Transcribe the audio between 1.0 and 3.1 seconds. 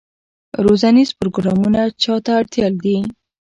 پروګرامونه چا ته اړتیا دي؟